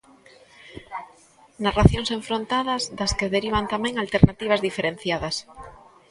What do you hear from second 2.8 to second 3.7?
das que derivan